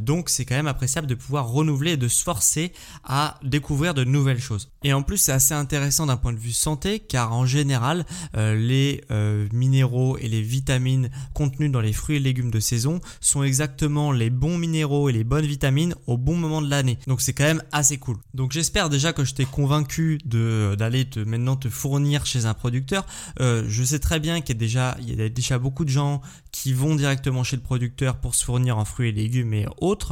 donc 0.01 0.16
donc 0.17 0.29
c'est 0.29 0.45
quand 0.45 0.55
même 0.55 0.65
appréciable 0.65 1.05
de 1.05 1.13
pouvoir 1.13 1.47
renouveler 1.47 1.91
et 1.91 1.97
de 1.97 2.07
se 2.07 2.23
forcer 2.23 2.73
à 3.03 3.39
découvrir 3.43 3.93
de 3.93 4.03
nouvelles 4.03 4.39
choses. 4.39 4.71
Et 4.83 4.91
en 4.91 5.03
plus 5.03 5.17
c'est 5.17 5.31
assez 5.31 5.53
intéressant 5.53 6.07
d'un 6.07 6.17
point 6.17 6.33
de 6.33 6.39
vue 6.39 6.53
santé 6.53 6.97
car 6.97 7.33
en 7.33 7.45
général 7.45 8.03
euh, 8.35 8.56
les 8.56 9.03
euh, 9.11 9.47
minéraux 9.53 10.18
et 10.18 10.27
les 10.27 10.42
vitamines 10.42 11.11
contenus 11.35 11.71
dans 11.71 11.81
les 11.81 11.94
fruits 11.94 12.15
et 12.15 12.19
légumes 12.19 12.49
de 12.49 12.59
saison 12.59 12.99
sont 13.21 13.44
exactement 13.44 14.11
les 14.11 14.31
bons 14.31 14.57
minéraux 14.57 15.07
et 15.07 15.11
les 15.11 15.23
bonnes 15.23 15.45
vitamines 15.45 15.94
au 16.07 16.18
bon 16.18 16.35
moment 16.35 16.63
de 16.63 16.69
l'année. 16.69 16.97
Donc 17.06 17.21
c'est 17.21 17.33
quand 17.33 17.44
même 17.44 17.61
assez 17.71 17.99
cool. 17.99 18.18
Donc 18.33 18.53
j'espère 18.53 18.89
déjà 18.89 19.13
que 19.13 19.23
je 19.23 19.35
t'ai 19.35 19.45
convaincu 19.45 20.18
d'aller 20.25 21.06
te 21.06 21.19
maintenant 21.19 21.57
te 21.57 21.69
fournir 21.69 22.25
chez 22.25 22.47
un 22.47 22.56
producteur. 22.56 23.06
Euh, 23.39 23.65
je 23.68 23.83
sais 23.83 23.99
très 23.99 24.19
bien 24.19 24.42
qu'il 24.42 24.56
y 24.56 24.57
a 24.57 24.59
déjà 24.59 24.97
y 24.99 25.21
a 25.21 25.30
déjà 25.30 25.59
beaucoup 25.59 25.85
de 25.85 25.92
gens 25.92 26.23
qui 26.51 26.73
vont 26.73 26.95
directement 26.95 27.44
chez 27.44 27.56
le 27.56 27.61
producteur 27.61 28.18
pour 28.18 28.33
se 28.33 28.44
fournir 28.44 28.80
en 28.80 28.85
fruits 28.85 29.09
et 29.09 29.11
légumes 29.11 29.53
et 29.53 29.68
autres 29.80 30.06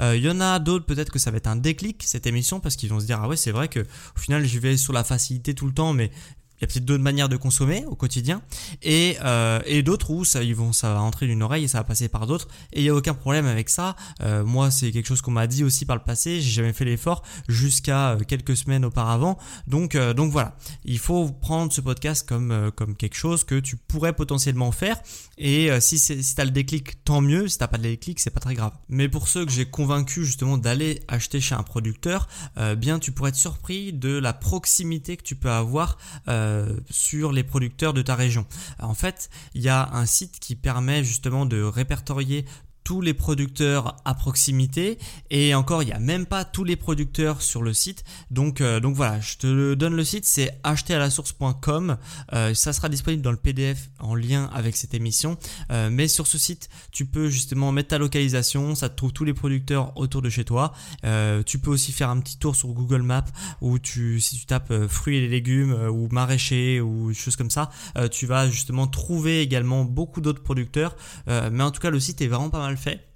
euh, 0.00 0.16
il 0.16 0.22
y 0.22 0.30
en 0.30 0.40
a 0.40 0.58
d'autres, 0.58 0.86
peut-être 0.86 1.10
que 1.10 1.18
ça 1.18 1.30
va 1.30 1.36
être 1.38 1.46
un 1.46 1.56
déclic 1.56 2.02
cette 2.04 2.26
émission 2.26 2.60
parce 2.60 2.76
qu'ils 2.76 2.90
vont 2.90 3.00
se 3.00 3.06
dire 3.06 3.20
ah 3.22 3.28
ouais 3.28 3.36
c'est 3.36 3.52
vrai 3.52 3.68
que 3.68 3.80
au 3.80 4.18
final 4.18 4.44
je 4.44 4.58
vais 4.58 4.76
sur 4.76 4.92
la 4.92 5.04
facilité 5.04 5.54
tout 5.54 5.66
le 5.66 5.72
temps, 5.72 5.92
mais 5.92 6.10
il 6.60 6.64
y 6.64 6.64
a 6.64 6.66
peut-être 6.66 6.84
d'autres 6.84 7.02
manières 7.02 7.30
de 7.30 7.36
consommer 7.36 7.84
au 7.86 7.94
quotidien 7.94 8.42
et, 8.82 9.16
euh, 9.24 9.60
et 9.64 9.82
d'autres 9.82 10.10
où 10.10 10.24
ça, 10.24 10.42
ils 10.42 10.54
vont, 10.54 10.72
ça 10.74 10.92
va 10.92 11.00
entrer 11.00 11.26
d'une 11.26 11.42
oreille 11.42 11.64
et 11.64 11.68
ça 11.68 11.78
va 11.78 11.84
passer 11.84 12.08
par 12.08 12.26
d'autres 12.26 12.48
et 12.72 12.80
il 12.80 12.82
n'y 12.82 12.90
a 12.90 12.94
aucun 12.94 13.14
problème 13.14 13.46
avec 13.46 13.70
ça. 13.70 13.96
Euh, 14.20 14.44
moi, 14.44 14.70
c'est 14.70 14.92
quelque 14.92 15.06
chose 15.06 15.22
qu'on 15.22 15.30
m'a 15.30 15.46
dit 15.46 15.64
aussi 15.64 15.86
par 15.86 15.96
le 15.96 16.02
passé. 16.02 16.40
J'ai 16.40 16.50
jamais 16.50 16.74
fait 16.74 16.84
l'effort 16.84 17.22
jusqu'à 17.48 18.18
quelques 18.28 18.56
semaines 18.56 18.84
auparavant. 18.84 19.38
Donc, 19.66 19.96
donc 19.96 20.32
voilà, 20.32 20.56
il 20.84 20.98
faut 20.98 21.30
prendre 21.30 21.72
ce 21.72 21.80
podcast 21.80 22.28
comme, 22.28 22.70
comme 22.76 22.94
quelque 22.94 23.16
chose 23.16 23.44
que 23.44 23.58
tu 23.58 23.76
pourrais 23.76 24.12
potentiellement 24.12 24.72
faire 24.72 25.00
et 25.38 25.70
si, 25.80 25.98
si 25.98 26.34
tu 26.34 26.40
as 26.40 26.44
le 26.44 26.50
déclic, 26.50 27.02
tant 27.04 27.22
mieux. 27.22 27.48
Si 27.48 27.56
tu 27.58 27.66
pas 27.66 27.78
de 27.78 27.82
déclic, 27.82 28.20
c'est 28.20 28.30
pas 28.30 28.40
très 28.40 28.54
grave. 28.54 28.72
Mais 28.88 29.08
pour 29.08 29.28
ceux 29.28 29.46
que 29.46 29.52
j'ai 29.52 29.64
convaincu 29.64 30.26
justement 30.26 30.58
d'aller 30.58 31.00
acheter 31.08 31.40
chez 31.40 31.54
un 31.54 31.62
producteur, 31.62 32.28
bien 32.76 32.98
tu 32.98 33.12
pourrais 33.12 33.30
être 33.30 33.36
surpris 33.36 33.92
de 33.92 34.18
la 34.18 34.32
proximité 34.32 35.16
que 35.16 35.22
tu 35.22 35.36
peux 35.36 35.50
avoir. 35.50 35.96
Euh, 36.28 36.49
sur 36.90 37.32
les 37.32 37.44
producteurs 37.44 37.92
de 37.92 38.02
ta 38.02 38.14
région. 38.14 38.46
En 38.78 38.94
fait, 38.94 39.30
il 39.54 39.62
y 39.62 39.68
a 39.68 39.90
un 39.92 40.06
site 40.06 40.38
qui 40.40 40.56
permet 40.56 41.04
justement 41.04 41.46
de 41.46 41.62
répertorier 41.62 42.44
tous 42.84 43.00
les 43.00 43.14
producteurs 43.14 43.96
à 44.04 44.14
proximité 44.14 44.98
et 45.30 45.54
encore 45.54 45.82
il 45.82 45.86
n'y 45.86 45.92
a 45.92 45.98
même 45.98 46.26
pas 46.26 46.44
tous 46.44 46.64
les 46.64 46.76
producteurs 46.76 47.42
sur 47.42 47.62
le 47.62 47.72
site. 47.72 48.04
Donc, 48.30 48.60
euh, 48.60 48.80
voilà, 48.82 49.20
je 49.20 49.36
te 49.36 49.74
donne 49.74 49.94
le 49.94 50.04
site, 50.04 50.24
c'est 50.24 50.58
acheteralasource.com. 50.64 51.96
Euh, 52.32 52.54
ça 52.54 52.72
sera 52.72 52.88
disponible 52.88 53.22
dans 53.22 53.30
le 53.30 53.36
PDF 53.36 53.90
en 53.98 54.14
lien 54.14 54.50
avec 54.52 54.76
cette 54.76 54.94
émission. 54.94 55.36
Euh, 55.70 55.90
mais 55.90 56.08
sur 56.08 56.26
ce 56.26 56.38
site, 56.38 56.68
tu 56.90 57.06
peux 57.06 57.28
justement 57.28 57.72
mettre 57.72 57.90
ta 57.90 57.98
localisation, 57.98 58.74
ça 58.74 58.88
te 58.88 58.96
trouve 58.96 59.12
tous 59.12 59.24
les 59.24 59.34
producteurs 59.34 59.96
autour 59.96 60.22
de 60.22 60.30
chez 60.30 60.44
toi. 60.44 60.72
tu 61.46 61.58
peux 61.58 61.70
aussi 61.70 61.92
faire 61.92 62.10
un 62.10 62.20
petit 62.20 62.38
tour 62.38 62.56
sur 62.56 62.68
Google 62.68 63.02
Maps 63.02 63.24
où 63.60 63.78
si 63.84 64.38
tu 64.38 64.46
tapes 64.46 64.86
fruits 64.88 65.16
et 65.16 65.28
légumes 65.28 65.72
ou 65.90 66.08
maraîchers 66.10 66.80
ou 66.80 67.12
choses 67.14 67.36
comme 67.36 67.50
ça, 67.50 67.70
tu 68.10 68.26
vas 68.26 68.48
justement 68.48 68.86
trouver 68.86 69.40
également 69.40 69.84
beaucoup 69.84 70.20
d'autres 70.20 70.42
producteurs. 70.42 70.96
mais 71.26 71.62
en 71.62 71.70
tout 71.70 71.80
cas, 71.80 71.90
le 71.90 72.00
site 72.00 72.20
est 72.20 72.28
vraiment 72.28 72.50
pas 72.50 72.60
mal 72.60 72.69
fait. 72.76 73.06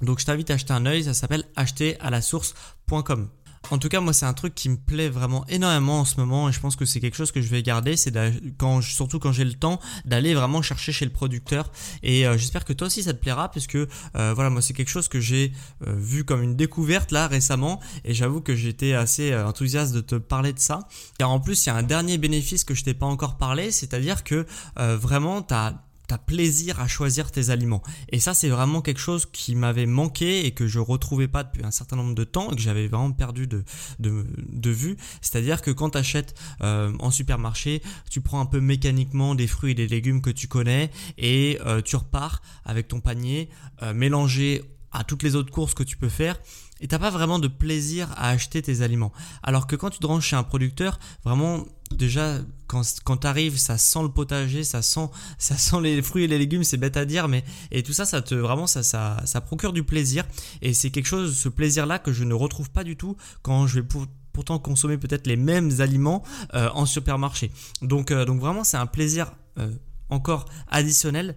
Donc 0.00 0.18
je 0.18 0.26
t'invite 0.26 0.50
à 0.50 0.54
acheter 0.54 0.72
un 0.72 0.86
œil, 0.86 1.04
ça 1.04 1.14
s'appelle 1.14 1.44
acheteralasource.com. 1.56 3.28
En 3.70 3.78
tout 3.78 3.88
cas, 3.88 4.00
moi, 4.00 4.12
c'est 4.12 4.26
un 4.26 4.32
truc 4.32 4.54
qui 4.54 4.68
me 4.68 4.76
plaît 4.76 5.08
vraiment 5.08 5.46
énormément 5.46 6.00
en 6.00 6.04
ce 6.04 6.16
moment 6.18 6.48
et 6.48 6.52
je 6.52 6.60
pense 6.60 6.76
que 6.76 6.84
c'est 6.84 7.00
quelque 7.00 7.16
chose 7.16 7.32
que 7.32 7.40
je 7.40 7.48
vais 7.48 7.62
garder. 7.62 7.96
C'est 7.96 8.12
quand, 8.58 8.82
surtout 8.82 9.18
quand 9.18 9.32
j'ai 9.32 9.44
le 9.44 9.54
temps 9.54 9.80
d'aller 10.04 10.34
vraiment 10.34 10.62
chercher 10.62 10.92
chez 10.92 11.04
le 11.04 11.12
producteur. 11.12 11.70
Et 12.02 12.26
euh, 12.26 12.36
j'espère 12.36 12.64
que 12.64 12.72
toi 12.72 12.88
aussi 12.88 13.02
ça 13.02 13.14
te 13.14 13.20
plaira 13.20 13.50
puisque 13.50 13.76
euh, 13.76 13.86
voilà, 14.34 14.50
moi, 14.50 14.60
c'est 14.60 14.74
quelque 14.74 14.90
chose 14.90 15.08
que 15.08 15.20
j'ai 15.20 15.52
euh, 15.86 15.94
vu 15.96 16.24
comme 16.24 16.42
une 16.42 16.56
découverte 16.56 17.12
là 17.12 17.28
récemment 17.28 17.80
et 18.04 18.14
j'avoue 18.14 18.40
que 18.40 18.54
j'étais 18.54 18.94
assez 18.94 19.34
enthousiaste 19.34 19.94
de 19.94 20.00
te 20.00 20.16
parler 20.16 20.52
de 20.52 20.58
ça. 20.58 20.80
Car 21.18 21.30
en 21.30 21.40
plus, 21.40 21.64
il 21.64 21.68
y 21.68 21.70
a 21.70 21.76
un 21.76 21.82
dernier 21.82 22.18
bénéfice 22.18 22.64
que 22.64 22.74
je 22.74 22.84
t'ai 22.84 22.94
pas 22.94 23.06
encore 23.06 23.38
parlé, 23.38 23.70
c'est-à-dire 23.70 24.24
que 24.24 24.44
vraiment, 24.76 25.42
tu 25.42 25.54
plaisir 26.18 26.80
à 26.80 26.88
choisir 26.88 27.30
tes 27.30 27.50
aliments. 27.50 27.82
Et 28.10 28.20
ça, 28.20 28.34
c'est 28.34 28.48
vraiment 28.48 28.80
quelque 28.80 29.00
chose 29.00 29.26
qui 29.26 29.54
m'avait 29.54 29.86
manqué 29.86 30.46
et 30.46 30.52
que 30.52 30.66
je 30.66 30.78
retrouvais 30.78 31.28
pas 31.28 31.44
depuis 31.44 31.64
un 31.64 31.70
certain 31.70 31.96
nombre 31.96 32.14
de 32.14 32.24
temps 32.24 32.50
et 32.50 32.56
que 32.56 32.62
j'avais 32.62 32.88
vraiment 32.88 33.12
perdu 33.12 33.46
de, 33.46 33.64
vue. 34.70 34.96
C'est-à-dire 35.20 35.62
que 35.62 35.70
quand 35.70 35.90
tu 35.90 35.98
achètes 35.98 36.34
euh, 36.62 36.92
en 36.98 37.10
supermarché, 37.10 37.82
tu 38.10 38.20
prends 38.20 38.40
un 38.40 38.46
peu 38.46 38.60
mécaniquement 38.60 39.34
des 39.34 39.46
fruits 39.46 39.72
et 39.72 39.74
des 39.74 39.88
légumes 39.88 40.22
que 40.22 40.30
tu 40.30 40.48
connais 40.48 40.90
et 41.18 41.58
euh, 41.66 41.80
tu 41.82 41.96
repars 41.96 42.42
avec 42.64 42.88
ton 42.88 43.00
panier 43.00 43.48
euh, 43.82 43.92
mélangé 43.92 44.62
à 44.92 45.04
toutes 45.04 45.22
les 45.22 45.36
autres 45.36 45.50
courses 45.50 45.74
que 45.74 45.82
tu 45.82 45.96
peux 45.96 46.08
faire 46.08 46.38
et 46.82 46.88
t'as 46.88 46.98
pas 46.98 47.10
vraiment 47.10 47.38
de 47.38 47.48
plaisir 47.48 48.12
à 48.16 48.28
acheter 48.28 48.60
tes 48.60 48.82
aliments. 48.82 49.12
Alors 49.42 49.66
que 49.66 49.76
quand 49.76 49.88
tu 49.88 50.00
te 50.00 50.06
rends 50.06 50.20
chez 50.20 50.36
un 50.36 50.42
producteur, 50.42 50.98
vraiment 51.24 51.64
déjà 51.92 52.38
quand, 52.66 52.82
quand 53.04 53.18
tu 53.18 53.26
arrives, 53.26 53.56
ça 53.56 53.78
sent 53.78 54.02
le 54.02 54.08
potager, 54.08 54.64
ça 54.64 54.82
sent, 54.82 55.08
ça 55.38 55.56
sent 55.56 55.80
les 55.80 56.02
fruits 56.02 56.24
et 56.24 56.26
les 56.26 56.38
légumes, 56.38 56.64
c'est 56.64 56.76
bête 56.76 56.96
à 56.96 57.04
dire, 57.04 57.28
mais 57.28 57.44
et 57.70 57.82
tout 57.82 57.92
ça, 57.92 58.04
ça 58.04 58.20
te 58.20 58.34
vraiment 58.34 58.66
ça, 58.66 58.82
ça, 58.82 59.40
procure 59.40 59.72
du 59.72 59.84
plaisir 59.84 60.24
et 60.60 60.74
c'est 60.74 60.90
quelque 60.90 61.06
chose, 61.06 61.36
ce 61.36 61.48
plaisir-là 61.48 61.98
que 61.98 62.12
je 62.12 62.24
ne 62.24 62.34
retrouve 62.34 62.70
pas 62.70 62.84
du 62.84 62.96
tout 62.96 63.16
quand 63.42 63.66
je 63.66 63.80
vais 63.80 63.86
pourtant 64.32 64.58
consommer 64.58 64.98
peut-être 64.98 65.26
les 65.26 65.36
mêmes 65.36 65.70
aliments 65.80 66.24
euh, 66.54 66.68
en 66.74 66.86
supermarché. 66.86 67.52
Donc, 67.80 68.10
euh, 68.10 68.24
donc 68.24 68.40
vraiment, 68.40 68.64
c'est 68.64 68.76
un 68.76 68.86
plaisir 68.86 69.32
euh, 69.58 69.70
encore 70.08 70.46
additionnel 70.68 71.36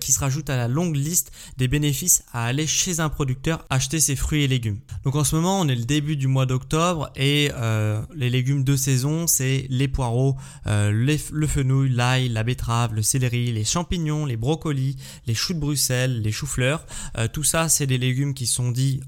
qui 0.00 0.12
se 0.12 0.20
rajoute 0.20 0.50
à 0.50 0.56
la 0.56 0.68
longue 0.68 0.96
liste 0.96 1.32
des 1.56 1.68
bénéfices 1.68 2.24
à 2.32 2.44
aller 2.44 2.66
chez 2.66 3.00
un 3.00 3.08
producteur 3.08 3.64
acheter 3.70 4.00
ses 4.00 4.16
fruits 4.16 4.42
et 4.42 4.48
légumes. 4.48 4.80
Donc 5.04 5.16
en 5.16 5.24
ce 5.24 5.34
moment 5.36 5.60
on 5.60 5.68
est 5.68 5.76
le 5.76 5.84
début 5.84 6.16
du 6.16 6.26
mois 6.26 6.46
d'octobre 6.46 7.10
et 7.16 7.50
euh, 7.54 8.00
les 8.14 8.30
légumes 8.30 8.64
de 8.64 8.76
saison 8.76 9.26
c'est 9.26 9.66
les 9.68 9.88
poireaux, 9.88 10.36
euh, 10.66 10.90
le 10.92 11.46
fenouil, 11.46 11.90
l'ail, 11.90 12.28
la 12.28 12.42
betterave, 12.42 12.94
le 12.94 13.02
céleri, 13.02 13.52
les 13.52 13.64
champignons, 13.64 14.26
les 14.26 14.36
brocolis, 14.36 14.96
les 15.26 15.34
choux 15.34 15.54
de 15.54 15.60
Bruxelles, 15.60 16.22
les 16.22 16.32
choux-fleurs. 16.32 16.86
tout 17.32 17.44
ça 17.44 17.68
c'est 17.68 17.86
des 17.86 17.98
légumes 17.98 18.34
qui 18.34 18.46
sont 18.46 18.70
dits 18.70 19.00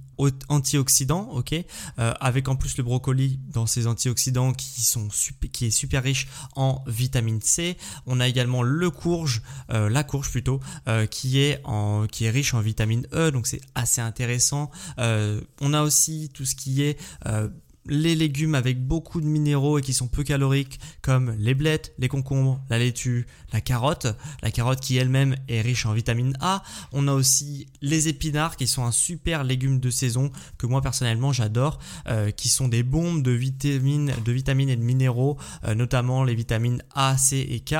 antioxydants, 0.49 1.31
ok, 1.33 1.55
euh, 1.99 2.13
avec 2.21 2.49
en 2.49 2.57
plus 2.57 2.77
le 2.77 2.85
brocoli 2.85 3.41
dans 3.53 3.67
ces 3.67 3.87
antioxydants 3.87 4.53
qui 4.53 4.83
sont 4.83 5.09
qui 5.53 5.67
est 5.67 5.71
super 5.71 6.03
riche 6.03 6.29
en 6.57 6.83
vitamine 6.87 7.41
C. 7.41 7.77
On 8.07 8.21
a 8.21 8.29
également 8.29 8.63
le 8.63 8.91
courge, 8.91 9.43
euh, 9.71 9.89
la 9.89 10.05
courge 10.05 10.31
plutôt, 10.31 10.61
euh, 10.89 11.07
qui 11.07 11.41
est 11.41 11.61
en 11.65 12.07
qui 12.07 12.25
est 12.25 12.31
riche 12.31 12.55
en 12.55 12.61
vitamine 12.61 13.07
E, 13.13 13.31
donc 13.31 13.47
c'est 13.47 13.61
assez 13.75 14.01
intéressant. 14.01 14.71
on 14.99 15.73
a 15.73 15.83
aussi 15.83 16.31
tout 16.33 16.45
ce 16.45 16.55
qui 16.55 16.83
est 16.83 16.99
les 17.87 18.15
légumes 18.15 18.55
avec 18.55 18.85
beaucoup 18.87 19.21
de 19.21 19.27
minéraux 19.27 19.79
et 19.79 19.83
qui 19.83 19.93
sont 19.93 20.09
peu 20.09 20.23
caloriques 20.23 20.81
comme 21.03 21.35
les 21.39 21.55
blettes, 21.55 21.93
les 21.99 22.09
concombres, 22.09 22.61
la 22.71 22.79
laitue, 22.79 23.27
la 23.53 23.61
carotte, 23.61 24.07
la 24.43 24.51
carotte 24.51 24.81
qui 24.81 24.97
elle-même 24.97 25.37
est 25.49 25.61
riche 25.61 25.87
en 25.87 25.93
vitamine 25.93 26.37
A. 26.41 26.63
On 26.93 27.09
a 27.09 27.13
aussi 27.13 27.67
les 27.83 28.09
épinards 28.09 28.57
qui 28.57 28.67
sont 28.67 28.85
un 28.85 28.93
super 28.93 29.45
légume 29.45 29.81
de 29.81 29.91
saison 29.91 30.31
que 30.59 30.67
moi 30.67 30.81
personnellement 30.81 31.33
j'adore, 31.33 31.79
euh, 32.09 32.31
qui 32.31 32.49
sont 32.49 32.69
des 32.69 32.83
bombes 32.83 33.23
de 33.23 33.31
vitamines, 33.33 34.13
de 34.25 34.33
vitamines 34.33 34.69
et 34.71 34.77
de 34.77 34.83
minéraux, 34.83 35.37
euh, 35.65 35.75
notamment 35.75 36.25
les 36.25 36.35
vitamines 36.35 36.83
A, 36.95 37.17
C 37.19 37.47
et 37.49 37.61
K, 37.61 37.75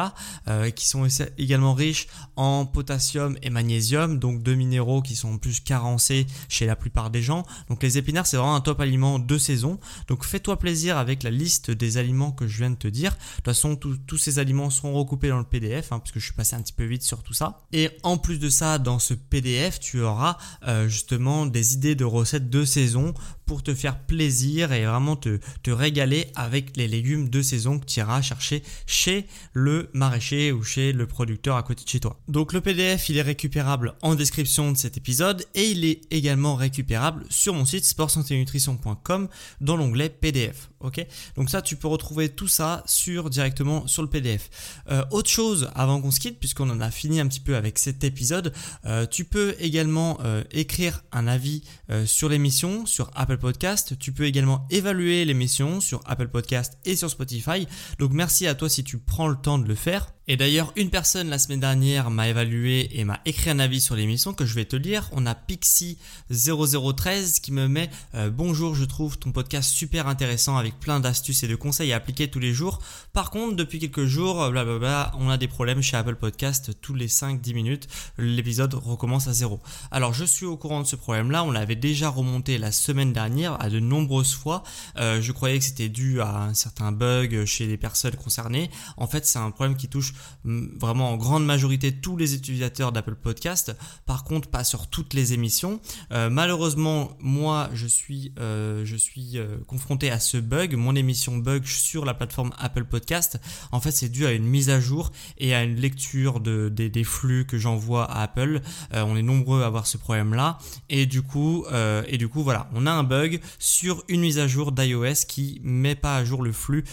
euh, 0.49 0.71
qui 0.71 0.87
sont 0.87 1.07
également 1.39 1.75
riches 1.75 2.09
en 2.37 2.67
potassium 2.67 3.37
et 3.43 3.51
magnésium, 3.51 4.19
donc 4.19 4.43
deux 4.43 4.55
minéraux 4.55 5.03
qui 5.03 5.17
sont 5.17 5.39
plus 5.39 5.61
carencés 5.61 6.27
chez 6.49 6.67
la 6.67 6.77
plupart 6.77 7.11
des 7.11 7.23
gens. 7.23 7.45
Donc 7.69 7.83
les 7.83 7.99
épinards 7.99 8.27
c'est 8.27 8.37
vraiment 8.37 8.55
un 8.55 8.61
top 8.61 8.81
aliment 8.81 9.19
de 9.19 9.39
saison. 9.39 9.79
Donc 10.09 10.25
fais-toi 10.25 10.59
plaisir 10.59 10.99
avec 10.99 11.23
la 11.23 11.31
liste 11.31 11.71
des 11.71 11.97
aliments 11.97 12.33
que 12.33 12.47
je 12.47 12.59
viens 12.59 12.71
de 12.71 12.77
te 12.77 12.89
dire. 12.89 13.13
De 13.13 13.37
toute 13.37 13.45
façon, 13.47 13.77
tous 13.77 14.19
ces 14.19 14.39
aliments 14.39 14.71
seront 14.71 14.95
recoupés 14.95 15.29
dans 15.29 15.39
le 15.39 15.45
PDF, 15.45 15.93
hein, 15.93 15.99
puisque 15.99 16.19
je 16.19 16.25
suis 16.25 16.35
passé 16.35 16.57
un 16.57 16.63
petit 16.63 16.73
peu 16.73 16.85
vite 16.85 17.03
sur 17.03 17.23
tout 17.23 17.35
ça. 17.35 17.63
Et 17.73 17.91
en 18.03 18.19
plus 18.19 18.39
de 18.39 18.49
ça, 18.49 18.79
dans 18.79 18.99
ce 18.99 19.15
PDF, 19.15 19.81
tu 19.81 20.01
auras 20.01 20.37
euh, 20.67 20.89
justement 20.89 21.47
des 21.47 21.75
idées 21.75 21.95
de 21.95 22.05
recettes 22.05 22.51
de 22.51 22.65
saison 22.65 23.15
pour 23.47 23.63
te 23.63 23.75
faire 23.75 23.99
plaisir 23.99 24.73
et 24.73 24.85
vraiment 24.85 25.17
te, 25.17 25.39
régaler 25.67 26.27
avec 26.35 26.77
les 26.77 26.89
légumes 26.89 27.29
de 27.29 27.43
saison 27.43 27.79
que 27.79 27.87
tu 27.87 28.01
iras 28.01 28.23
chercher 28.23 28.63
chez 28.87 29.27
le 29.53 29.91
maraîcher 29.93 30.53
ou 30.53 30.63
chez 30.63 30.93
le 30.93 31.07
producteur 31.07 31.57
à 31.57 31.63
côté 31.63 31.85
de 31.85 31.89
chez 31.89 32.01
toi. 32.01 32.21
Donc 32.29 32.53
le 32.53 32.61
PDF, 32.61 33.09
il 33.09 33.17
est 33.17 33.23
récupérable 33.23 33.95
en 34.03 34.15
description 34.15 34.73
de 34.73 34.77
cet 34.77 34.97
épisode 34.97 35.45
et 35.55 35.71
il 35.71 35.85
est 35.85 36.03
également 36.11 36.55
récupérable 36.55 37.25
sur 37.29 37.55
mon 37.55 37.65
site 37.65 37.85
sportsanténutrition.com 37.85 39.29
dans 39.61 39.77
l'onglet 39.77 40.09
PDF. 40.09 40.71
Ok 40.85 41.05
Donc 41.37 41.49
ça, 41.49 41.63
tu 41.63 41.77
peux 41.77 41.89
retrouver 41.89 42.29
tout 42.29 42.47
ça 42.47 42.83
sur 42.85 43.31
directement 43.31 43.87
sur 43.87 44.03
le 44.03 44.09
PDF. 44.09 44.51
Euh, 44.91 45.03
autre 45.11 45.31
chose 45.31 45.71
avant 45.75 46.01
qu'on 46.01 46.11
se 46.11 46.21
quitte, 46.21 46.39
puisqu'on 46.39 46.69
en 46.69 46.81
a 46.81 46.91
fini 46.91 47.21
un 47.21 47.27
petit 47.27 47.41
peu 47.41 47.57
avec 47.57 47.79
cet 47.79 48.05
épisode, 48.05 48.53
euh, 48.85 49.07
tu 49.07 49.25
peux 49.25 49.57
également 49.59 50.19
euh, 50.23 50.45
écrire 50.51 51.03
un 51.11 51.27
avis 51.27 51.63
sur 52.05 52.29
l'émission 52.29 52.87
sur 52.87 53.11
Apple 53.15 53.39
Podcast. 53.39 53.99
Tu 53.99 54.13
peux 54.13 54.25
également 54.25 54.67
évaluer 54.71 55.25
l'émission 55.25 55.81
sur 55.81 56.03
Apple 56.05 56.29
Podcast 56.29 56.79
et 56.85 56.97
sur 56.97 57.09
Spotify. 57.09 57.67
Donc 57.99 58.13
merci 58.13 58.47
à 58.47 58.55
toi 58.55 58.69
si 58.69 58.85
tu 58.85 58.99
prends 58.99 59.29
le 59.29 59.37
temps 59.37 59.59
de 59.59 59.67
le 59.67 59.75
faire. 59.75 60.13
Et 60.27 60.39
d'ailleurs, 60.39 60.73
une 60.77 60.89
personne 60.89 61.29
la 61.29 61.39
semaine 61.39 61.61
dernière 61.61 62.11
m'a 62.11 62.31
évalué 62.31 62.89
et 62.99 63.05
m'a 63.05 63.21
écrit 63.27 63.51
un 63.51 63.59
avis 63.59 63.83
sur 63.83 63.95
l'émission 63.95 64.33
que 64.33 64.47
je 64.47 64.55
vais 64.55 64.65
te 64.65 64.75
lire. 64.75 65.11
On 65.13 65.27
a 65.27 65.35
Pixie0013 65.35 67.43
qui 67.43 67.53
me 67.53 67.69
met 67.69 67.91
euh, 68.15 68.31
Bonjour, 68.31 68.75
je 68.75 68.87
trouve 68.87 69.19
ton 69.19 69.33
podcast 69.33 69.71
super 69.71 70.09
intéressant 70.09 70.57
avec 70.57 70.81
plein 70.81 70.99
d'astuces 70.99 71.43
et 71.43 71.49
de 71.49 71.57
conseils 71.57 71.93
à 71.93 71.97
appliquer 71.97 72.29
tous 72.29 72.39
les 72.39 72.55
jours. 72.55 72.79
Par 73.13 73.31
contre, 73.31 73.57
depuis 73.57 73.79
quelques 73.79 74.07
jours, 74.07 74.51
blablabla, 74.51 75.13
on 75.19 75.29
a 75.29 75.37
des 75.37 75.47
problèmes 75.47 75.83
chez 75.83 75.99
Apple 75.99 76.17
Podcast 76.17 76.73
tous 76.81 76.95
les 76.95 77.09
5-10 77.09 77.53
minutes. 77.53 77.89
L'épisode 78.17 78.73
recommence 78.73 79.29
à 79.29 79.35
zéro. 79.35 79.61
Alors, 79.91 80.15
je 80.15 80.25
suis 80.25 80.47
au 80.47 80.57
courant 80.57 80.81
de 80.81 80.87
ce 80.87 80.97
problème-là. 80.97 81.45
On 81.45 81.51
l'avait 81.51 81.77
déjà 81.77 82.09
remonté 82.09 82.57
la 82.57 82.73
semaine 82.73 83.13
dernière 83.13 83.61
à 83.61 83.69
de 83.69 83.79
nombreuses 83.79 84.33
fois. 84.33 84.63
Euh, 84.97 85.21
je 85.21 85.33
croyais 85.33 85.59
que 85.59 85.67
c'était 85.67 85.91
dû 85.91 86.23
à 86.23 86.45
un 86.45 86.55
certain 86.55 86.93
bug 86.93 87.45
chez 87.45 87.67
les 87.67 87.77
personnes 87.77 88.17
concernées. 88.17 88.71
En 88.97 89.07
fait, 89.07 89.27
c'est 89.27 89.39
un 89.39 89.51
problème 89.51 89.77
qui 89.77 89.89
touche 89.89 90.14
vraiment 90.45 91.11
en 91.11 91.17
grande 91.17 91.45
majorité 91.45 91.93
tous 91.93 92.17
les 92.17 92.35
utilisateurs 92.35 92.93
d'Apple 92.93 93.15
Podcast. 93.15 93.77
Par 94.07 94.25
contre, 94.25 94.49
pas 94.49 94.65
sur 94.65 94.87
toutes 94.89 95.15
les 95.15 95.33
émissions. 95.33 95.81
Euh, 96.13 96.31
malheureusement, 96.31 97.17
moi, 97.21 97.71
je 97.73 97.87
suis, 97.87 98.33
euh, 98.39 98.85
je 98.85 98.97
suis 98.97 99.39
euh, 99.39 99.57
confronté 99.67 100.11
à 100.11 100.19
ce 100.19 100.37
bug. 100.37 100.75
Mon 100.75 100.95
émission 100.95 101.37
bug 101.37 101.65
sur 101.65 102.05
la 102.05 102.15
plateforme 102.15 102.53
Apple 102.59 102.85
Podcast. 102.85 103.41
En 103.73 103.81
fait, 103.81 103.91
c'est 103.91 104.09
dû 104.09 104.27
à 104.27 104.33
une 104.33 104.45
mise 104.45 104.71
à 104.71 104.81
jour 104.81 105.13
et 105.39 105.55
à 105.55 105.63
une 105.63 105.77
lecture 105.77 106.41
de, 106.41 106.69
des, 106.69 107.05
flux 107.05 107.45
que 107.47 107.59
j'envoie 107.59 108.05
à 108.05 108.23
Apple. 108.23 108.61
on 108.93 109.17
est 109.17 109.23
nombreux 109.23 109.63
à 109.63 109.67
avoir 109.67 109.87
ce 109.87 109.97
problème-là. 109.97 110.59
Et 110.89 111.07
du 111.07 111.23
coup, 111.23 111.67
et 112.07 112.19
du 112.19 112.29
coup, 112.29 112.43
voilà, 112.43 112.69
on 112.75 112.87
a 112.87 112.91
un 112.91 113.03
bug 113.03 113.41
sur 113.59 114.03
une 114.09 114.21
mise 114.21 114.39
à 114.39 114.47
jour 114.47 114.73
d'iOS 114.73 115.27
qui 115.29 115.61
met 115.65 115.95
pas 115.95 116.17
à 116.17 116.25
jour 116.25 116.43
le 116.43 116.53
flux 116.53 116.85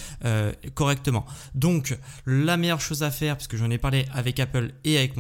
correctement. 0.73 1.25
Donc, 1.55 1.97
la 2.25 2.57
meilleure 2.57 2.81
chose 2.81 3.03
à 3.03 3.10
faire, 3.11 3.35
parce 3.37 3.47
que 3.47 3.57
j'en 3.57 3.69
ai 3.69 3.77
parlé 3.77 4.05
avec 4.13 4.39
Apple 4.39 4.73
et 4.83 4.97
avec 4.97 5.15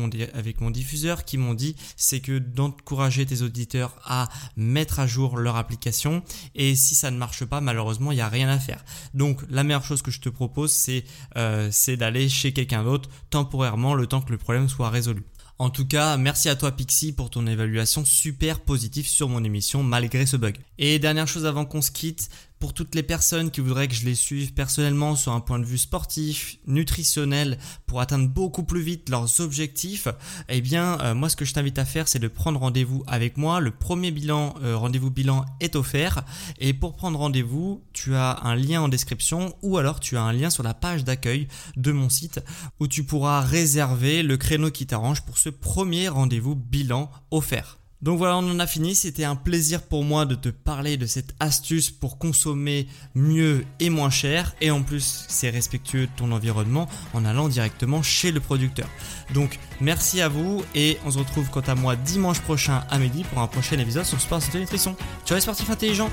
mon, 0.61 0.71
diffuseur, 0.71 1.25
qui 1.25 1.37
m'ont 1.37 1.53
dit, 1.53 1.75
c'est 1.95 2.19
que 2.19 2.39
d'encourager 2.39 3.25
tes 3.25 3.41
auditeurs 3.41 3.95
à 4.03 4.29
mettre 4.55 4.99
à 4.99 5.07
jour 5.07 5.37
leur 5.37 5.55
application. 5.55 6.23
Et 6.55 6.75
si 6.75 6.95
ça 6.95 7.11
ne 7.11 7.17
marche 7.17 7.45
pas, 7.45 7.61
malheureusement, 7.61 8.11
il 8.11 8.15
n'y 8.15 8.21
a 8.21 8.29
rien 8.29 8.49
à 8.49 8.59
faire. 8.59 8.83
Donc, 9.13 9.41
la 9.49 9.63
meilleure 9.63 9.85
chose 9.85 10.01
que 10.01 10.11
je 10.11 10.19
te 10.19 10.29
propose, 10.29 10.71
c'est 10.71 11.03
euh, 11.37 11.69
d'aller 11.97 12.29
chez 12.29 12.53
quelqu'un 12.53 12.83
d'autre 12.83 13.09
temporairement, 13.29 13.93
le 13.93 14.07
temps 14.07 14.21
que 14.21 14.31
le 14.31 14.37
problème 14.37 14.69
soit 14.69 14.89
résolu. 14.89 15.23
En 15.61 15.69
tout 15.69 15.85
cas, 15.85 16.17
merci 16.17 16.49
à 16.49 16.55
toi 16.55 16.71
Pixie 16.71 17.13
pour 17.13 17.29
ton 17.29 17.45
évaluation 17.45 18.03
super 18.03 18.61
positive 18.61 19.07
sur 19.07 19.29
mon 19.29 19.43
émission 19.43 19.83
malgré 19.83 20.25
ce 20.25 20.35
bug. 20.35 20.57
Et 20.79 20.97
dernière 20.97 21.27
chose 21.27 21.45
avant 21.45 21.65
qu'on 21.65 21.83
se 21.83 21.91
quitte, 21.91 22.29
pour 22.61 22.73
toutes 22.75 22.93
les 22.93 23.01
personnes 23.03 23.49
qui 23.49 23.59
voudraient 23.59 23.87
que 23.87 23.95
je 23.95 24.05
les 24.05 24.13
suive 24.13 24.53
personnellement 24.53 25.15
sur 25.15 25.33
un 25.33 25.39
point 25.39 25.57
de 25.57 25.65
vue 25.65 25.79
sportif, 25.79 26.59
nutritionnel, 26.67 27.57
pour 27.87 28.01
atteindre 28.01 28.29
beaucoup 28.29 28.63
plus 28.63 28.81
vite 28.81 29.09
leurs 29.09 29.41
objectifs, 29.41 30.07
eh 30.47 30.61
bien 30.61 31.01
euh, 31.01 31.15
moi 31.15 31.27
ce 31.27 31.35
que 31.35 31.43
je 31.43 31.53
t'invite 31.53 31.79
à 31.79 31.85
faire 31.85 32.07
c'est 32.07 32.19
de 32.19 32.27
prendre 32.27 32.59
rendez-vous 32.59 33.03
avec 33.07 33.35
moi. 33.35 33.59
Le 33.59 33.71
premier 33.71 34.11
bilan, 34.11 34.53
euh, 34.61 34.77
rendez-vous 34.77 35.09
bilan 35.09 35.43
est 35.59 35.75
offert. 35.75 36.23
Et 36.59 36.73
pour 36.73 36.95
prendre 36.95 37.17
rendez-vous, 37.17 37.81
tu 37.93 38.15
as 38.15 38.39
un 38.43 38.55
lien 38.55 38.81
en 38.81 38.89
description 38.89 39.55
ou 39.63 39.79
alors 39.79 39.99
tu 39.99 40.15
as 40.15 40.21
un 40.21 40.31
lien 40.31 40.51
sur 40.51 40.61
la 40.61 40.75
page 40.75 41.03
d'accueil 41.03 41.47
de 41.77 41.91
mon 41.91 42.09
site 42.09 42.41
où 42.79 42.87
tu 42.87 43.03
pourras 43.03 43.41
réserver 43.41 44.21
le 44.21 44.37
créneau 44.37 44.69
qui 44.69 44.85
t'arrange 44.85 45.23
pour 45.23 45.39
ce 45.39 45.49
premier 45.49 46.09
rendez-vous 46.09 46.55
bilan 46.55 47.09
offert. 47.31 47.80
Donc 48.01 48.17
voilà, 48.17 48.37
on 48.37 48.49
en 48.49 48.59
a 48.59 48.67
fini. 48.67 48.95
C'était 48.95 49.23
un 49.23 49.35
plaisir 49.35 49.83
pour 49.83 50.03
moi 50.03 50.25
de 50.25 50.35
te 50.35 50.49
parler 50.49 50.97
de 50.97 51.05
cette 51.05 51.35
astuce 51.39 51.91
pour 51.91 52.17
consommer 52.17 52.87
mieux 53.15 53.65
et 53.79 53.89
moins 53.89 54.09
cher. 54.09 54.55
Et 54.61 54.71
en 54.71 54.81
plus, 54.81 55.25
c'est 55.27 55.49
respectueux 55.49 56.07
de 56.07 56.11
ton 56.15 56.31
environnement 56.31 56.87
en 57.13 57.25
allant 57.25 57.47
directement 57.47 58.01
chez 58.01 58.31
le 58.31 58.39
producteur. 58.39 58.87
Donc 59.33 59.59
merci 59.79 60.21
à 60.21 60.29
vous 60.29 60.63
et 60.75 60.97
on 61.05 61.11
se 61.11 61.19
retrouve 61.19 61.49
quant 61.49 61.61
à 61.61 61.75
moi 61.75 61.95
dimanche 61.95 62.39
prochain 62.41 62.83
à 62.89 62.97
midi 62.97 63.23
pour 63.23 63.39
un 63.39 63.47
prochain 63.47 63.77
épisode 63.77 64.05
sur 64.05 64.19
Sport 64.19 64.41
Santé 64.41 64.59
Nutrition. 64.59 64.95
Ciao 65.25 65.35
les 65.35 65.41
sportifs 65.41 65.69
intelligents 65.69 66.09